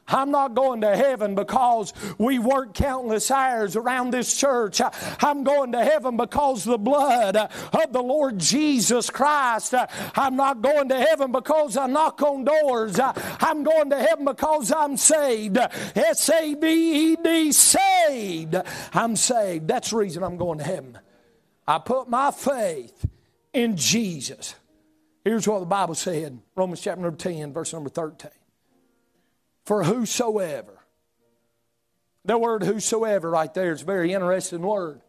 [0.08, 4.80] I'm not going to heaven because we worked countless hours around this church.
[5.20, 9.74] I'm going to heaven because the blood of the Lord Jesus Christ.
[10.14, 12.98] I'm not going to heaven because I knock on doors.
[13.00, 15.58] I'm going to heaven because I'm saved.
[15.58, 18.56] S A V E D, saved.
[18.92, 19.68] I'm saved.
[19.68, 20.98] That's the reason I'm going to heaven.
[21.66, 23.06] I put my faith
[23.52, 24.54] in Jesus.
[25.24, 28.30] Here's what the Bible said Romans chapter number 10, verse number 13.
[29.66, 30.78] For whosoever,
[32.24, 35.00] that word whosoever right there is a very interesting word.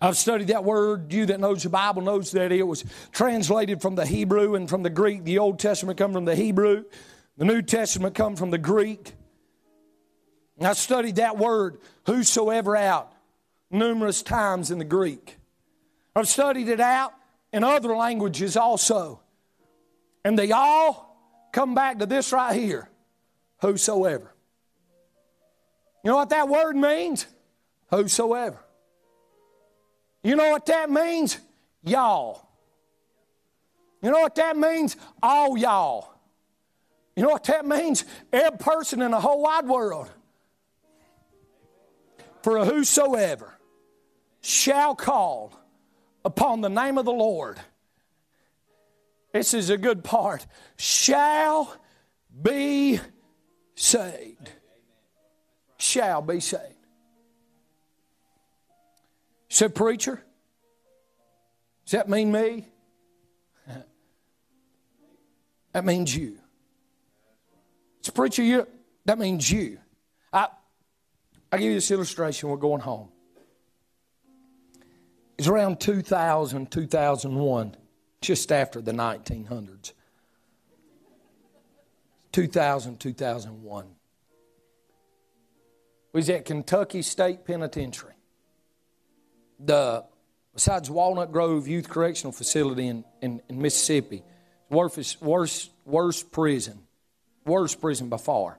[0.00, 1.12] I've studied that word.
[1.12, 4.82] You that knows the Bible knows that it was translated from the Hebrew and from
[4.82, 5.24] the Greek.
[5.24, 6.84] The Old Testament come from the Hebrew.
[7.38, 9.12] The New Testament come from the Greek.
[10.58, 13.12] And I studied that word, whosoever, out
[13.70, 15.38] numerous times in the Greek.
[16.14, 17.14] I've studied it out
[17.50, 19.20] in other languages also.
[20.22, 21.07] And they all
[21.52, 22.88] come back to this right here
[23.60, 24.32] whosoever.
[26.04, 27.26] You know what that word means?
[27.90, 28.58] Whosoever.
[30.22, 31.38] You know what that means?
[31.82, 32.48] Y'all.
[34.02, 34.96] You know what that means?
[35.22, 36.14] All y'all.
[37.16, 38.04] You know what that means?
[38.32, 40.08] Every person in the whole wide world.
[42.42, 43.58] For whosoever
[44.40, 45.52] shall call
[46.24, 47.58] upon the name of the Lord.
[49.38, 50.44] This is a good part.
[50.76, 51.72] Shall
[52.42, 52.98] be
[53.76, 54.50] saved.
[55.76, 56.74] Shall be saved.
[59.48, 60.20] Said, Preacher,
[61.84, 62.66] does that mean me?
[65.72, 66.38] That means you.
[68.00, 68.66] It's preacher, you,
[69.04, 69.78] that means you.
[70.32, 70.48] I,
[71.52, 72.48] I'll give you this illustration.
[72.48, 73.10] We're going home.
[75.36, 77.76] It's around 2000, 2001,
[78.20, 79.92] just after the 1900s.
[82.32, 83.86] 2000, 2001.
[86.12, 88.14] We was at Kentucky State Penitentiary
[89.58, 90.04] the
[90.54, 94.22] besides Walnut Grove Youth Correctional Facility in, in, in Mississippi,
[94.70, 96.80] worst, worst, worst prison,
[97.44, 98.58] worst prison by far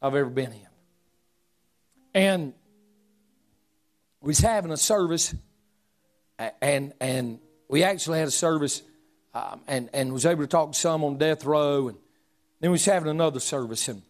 [0.00, 0.66] I've ever been in.
[2.14, 2.54] And
[4.20, 5.34] we was having a service,
[6.60, 8.82] and and we actually had a service,
[9.34, 11.98] um, and and was able to talk to some on death row, and
[12.60, 14.02] then we was having another service, and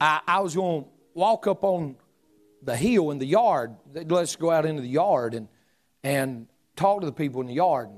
[0.00, 1.96] I, I was going to walk up on
[2.62, 3.74] the hill in the yard.
[3.92, 5.48] They'd let us go out into the yard and,
[6.02, 7.90] and talk to the people in the yard.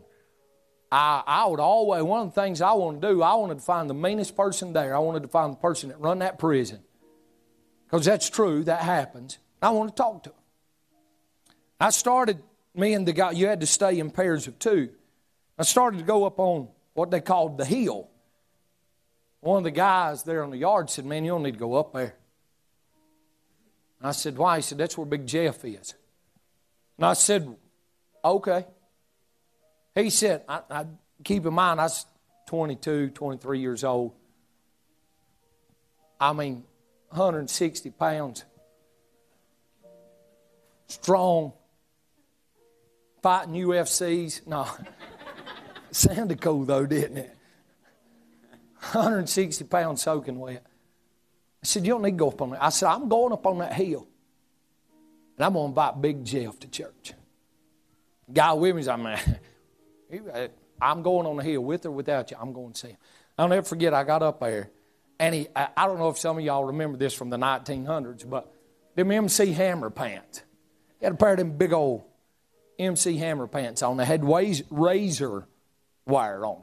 [0.91, 3.65] I, I would always, one of the things I wanted to do, I wanted to
[3.65, 4.95] find the meanest person there.
[4.95, 6.81] I wanted to find the person that run that prison.
[7.85, 9.39] Because that's true, that happens.
[9.63, 10.39] I wanted to talk to them.
[11.81, 12.43] I started,
[12.75, 14.91] me and the guy, you had to stay in pairs of two.
[15.59, 18.09] I started to go up on what they called the hill.
[19.41, 21.75] One of the guys there on the yard said, Man, you don't need to go
[21.75, 22.15] up there.
[24.03, 24.57] I said, Why?
[24.57, 25.95] He said, That's where Big Jeff is.
[26.97, 27.57] And I said,
[28.25, 28.67] Okay.
[29.95, 30.87] He said, I, I
[31.25, 32.07] keep in mind, I was
[32.47, 34.13] 22, 23 years old.
[36.21, 36.65] I mean,
[37.11, 38.45] 160 pounds.
[40.89, 41.53] Strong.
[43.23, 44.43] Fighting UFCs.
[44.47, 44.67] No.
[45.97, 47.35] Sounded cool though, didn't it?
[48.93, 50.63] 160 pounds soaking wet.
[50.63, 52.63] I said, You don't need to go up on that.
[52.63, 54.07] I said, I'm going up on that hill.
[55.39, 57.15] And I'm going to invite Big Jeff to church.
[58.31, 59.17] Guy with me is, I'm, uh,
[60.83, 62.37] I'm going on the hill with or without you.
[62.39, 62.99] I'm going to see him.
[63.39, 64.69] I'll never forget, I got up there.
[65.19, 68.29] And he, I, I don't know if some of y'all remember this from the 1900s,
[68.29, 68.53] but
[68.97, 70.43] them MC Hammer pants.
[71.01, 72.05] He had a pair of them big old
[72.79, 73.97] MC Hammer pants on.
[73.97, 74.27] They had
[74.71, 75.49] razor
[76.07, 76.63] wire on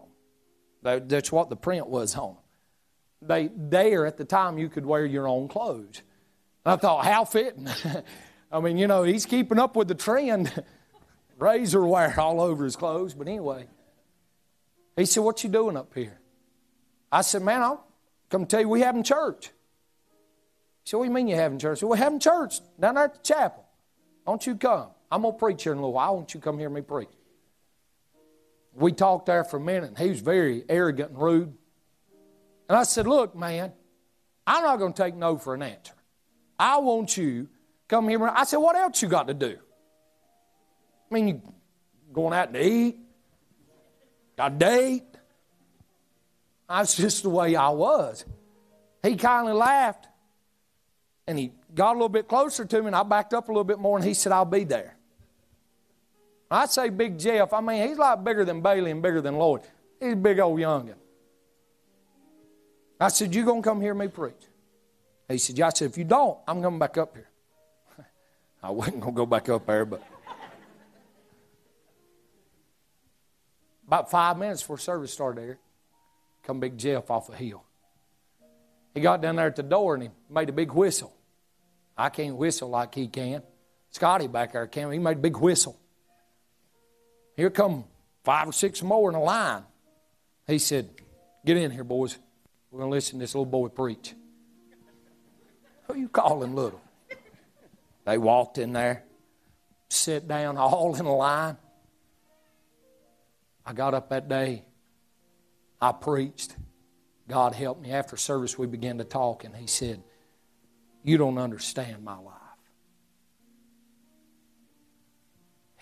[0.84, 1.08] them.
[1.08, 2.38] That's what the print was on
[3.28, 6.02] they there at the time you could wear your own clothes.
[6.66, 7.68] I thought, how fitting.
[8.52, 10.64] I mean, you know, he's keeping up with the trend.
[11.39, 13.14] Razor wire all over his clothes.
[13.14, 13.68] But anyway,
[14.96, 16.20] he said, What you doing up here?
[17.12, 17.86] I said, Man, I'll
[18.30, 19.48] come tell you we having church.
[20.84, 21.80] He said, What do you mean you having church?
[21.80, 23.66] I said, We're having church down there at the chapel.
[24.26, 24.89] Don't you come?
[25.12, 26.16] I'm going to preach here in a little while.
[26.16, 27.10] Don't you come hear me preach?
[28.76, 31.53] We talked there for a minute, and he was very arrogant and rude.
[32.67, 33.71] And I said, Look, man,
[34.47, 35.93] I'm not going to take no for an answer.
[36.57, 37.49] I want you
[37.88, 38.26] come here.
[38.28, 39.57] I said, What else you got to do?
[41.09, 41.41] I mean, you
[42.11, 42.97] going out to eat,
[44.38, 45.03] got a date.
[46.67, 48.26] That's just the way I was.
[49.03, 50.07] He kindly laughed
[51.28, 53.63] and he got a little bit closer to me and I backed up a little
[53.63, 54.97] bit more and he said, I'll be there.
[56.54, 59.38] I say Big Jeff, I mean, he's a lot bigger than Bailey and bigger than
[59.38, 59.62] Lloyd.
[59.99, 60.93] He's a big old youngin'.
[62.99, 64.36] I said, You to come hear me preach?
[65.28, 65.68] He said, Yeah.
[65.68, 67.28] I said, If you don't, I'm coming back up here.
[68.64, 70.04] I wasn't to go back up there, but.
[73.88, 75.58] About five minutes before service started there,
[76.43, 77.64] come Big Jeff off the hill.
[78.93, 81.12] He got down there at the door and he made a big whistle.
[81.97, 83.41] I can't whistle like he can.
[83.89, 84.91] Scotty back there can.
[84.91, 85.80] He made a big whistle.
[87.36, 87.86] Here come
[88.24, 89.64] five or six more in a line.
[90.48, 90.90] He said,
[91.46, 92.18] Get in here, boys.
[92.72, 94.14] We're going to listen to this little boy preach.
[95.88, 96.82] Who you calling little?
[98.06, 99.04] They walked in there,
[99.90, 101.58] sat down, all in a line.
[103.66, 104.64] I got up that day.
[105.82, 106.56] I preached.
[107.28, 107.92] God helped me.
[107.92, 110.04] After service, we began to talk, and he said,
[111.04, 112.43] You don't understand my life.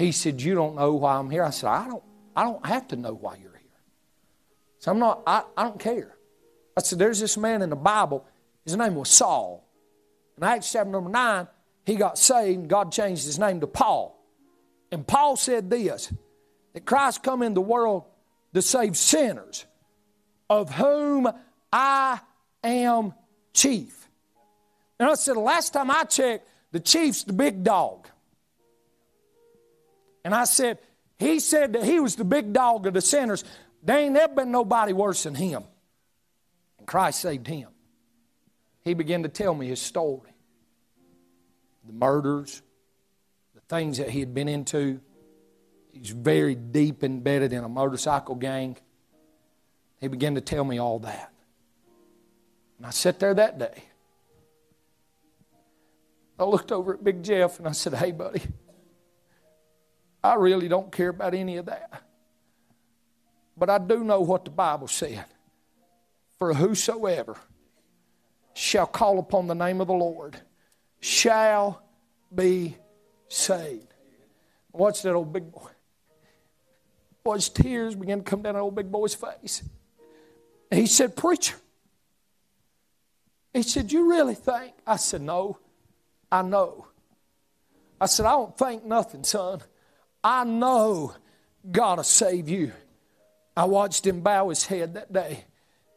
[0.01, 1.43] He said, You don't know why I'm here.
[1.43, 2.03] I said, I don't,
[2.35, 3.79] I don't have to know why you're here.
[4.79, 6.15] So I'm not, I, I don't care.
[6.75, 8.25] I said, There's this man in the Bible.
[8.65, 9.67] His name was Saul.
[10.37, 11.47] In Acts chapter number 9,
[11.85, 14.17] he got saved, and God changed his name to Paul.
[14.91, 16.11] And Paul said this
[16.73, 18.05] that Christ come in the world
[18.53, 19.65] to save sinners,
[20.49, 21.27] of whom
[21.71, 22.19] I
[22.63, 23.13] am
[23.53, 24.09] chief.
[24.99, 28.07] And I said, the last time I checked, the chief's the big dog.
[30.23, 30.79] And I said,
[31.17, 33.43] he said that he was the big dog of the sinners.
[33.83, 35.63] There ain't never been nobody worse than him.
[36.77, 37.69] And Christ saved him.
[38.83, 40.31] He began to tell me his story
[41.85, 42.61] the murders,
[43.55, 44.99] the things that he had been into.
[45.91, 48.77] He's very deep embedded in a motorcycle gang.
[49.99, 51.31] He began to tell me all that.
[52.77, 53.83] And I sat there that day.
[56.39, 58.41] I looked over at Big Jeff and I said, Hey, buddy,
[60.23, 62.03] I really don't care about any of that.
[63.57, 65.25] But I do know what the Bible said.
[66.37, 67.37] For whosoever
[68.53, 70.37] shall call upon the name of the Lord
[70.99, 71.83] shall
[72.33, 72.77] be
[73.27, 73.93] saved.
[74.71, 75.69] Watch that old big boy.
[77.23, 79.61] Boy's tears began to come down that old big boy's face.
[80.71, 81.55] he said, Preacher,
[83.53, 84.73] he said, You really think?
[84.87, 85.59] I said, No,
[86.31, 86.87] I know.
[87.99, 89.61] I said, I don't think nothing, son.
[90.23, 91.13] I know
[91.69, 92.71] God will save you.
[93.55, 95.45] I watched him bow his head that day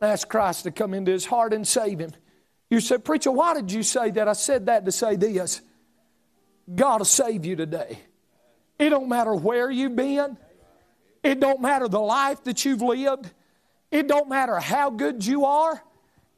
[0.00, 2.12] and ask Christ to come into his heart and save him.
[2.70, 4.28] You said, Preacher, why did you say that?
[4.28, 5.60] I said that to say this
[6.72, 7.98] God will save you today.
[8.78, 10.36] It don't matter where you've been,
[11.22, 13.30] it don't matter the life that you've lived,
[13.90, 15.82] it don't matter how good you are,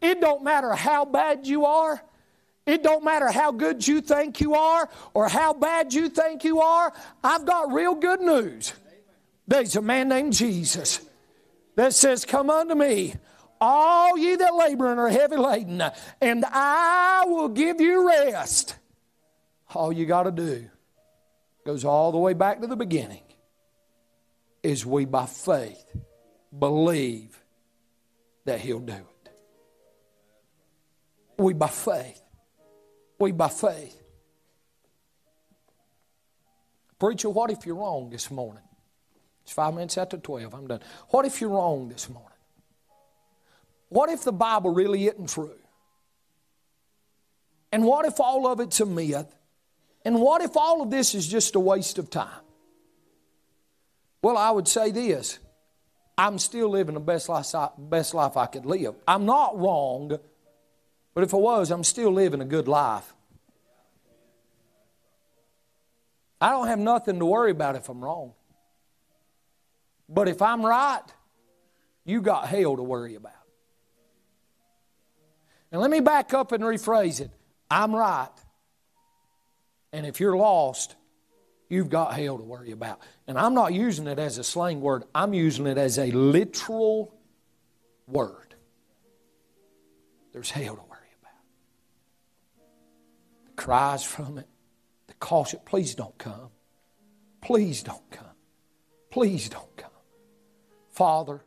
[0.03, 2.03] it don't matter how bad you are.
[2.67, 6.61] It don't matter how good you think you are or how bad you think you
[6.61, 6.93] are.
[7.23, 8.73] I've got real good news.
[9.47, 11.01] There's a man named Jesus
[11.77, 13.15] that says, Come unto me,
[13.61, 15.81] all ye that labor and are heavy laden,
[16.21, 18.77] and I will give you rest.
[19.73, 20.69] All you got to do
[21.65, 23.23] goes all the way back to the beginning
[24.63, 25.85] is we by faith
[26.57, 27.41] believe
[28.45, 29.31] that he'll do it.
[31.39, 32.23] We by faith.
[33.19, 34.03] We by faith.
[36.99, 38.63] Preacher, what if you're wrong this morning?
[39.43, 40.55] It's five minutes after 12.
[40.55, 40.81] I'm done.
[41.11, 42.31] What if you're wrong this morning?
[43.89, 45.59] What if the Bible really isn't true?
[47.71, 49.35] And what if all of it's a myth?
[50.05, 52.43] And what if all of this is just a waste of time?
[54.23, 55.39] Well, I would say this
[56.19, 58.95] I'm still living the best life, best life I could live.
[59.07, 60.19] I'm not wrong,
[61.17, 63.11] but if I was, I'm still living a good life.
[66.39, 68.35] I don't have nothing to worry about if I'm wrong.
[70.11, 71.01] But if I'm right,
[72.05, 73.33] you got hell to worry about.
[75.73, 77.31] And let me back up and rephrase it.
[77.71, 78.29] I'm right.
[79.95, 80.97] And if you're lost,
[81.71, 83.01] you've got hell to worry about.
[83.27, 87.15] And I'm not using it as a slang word, I'm using it as a literal
[88.07, 88.55] word.
[90.35, 90.86] There's hell to
[93.57, 94.49] cries from it,
[95.07, 96.51] the caution, please don't come.
[97.41, 98.27] Please don't come.
[99.11, 99.91] Please don't come.
[100.91, 101.43] Father,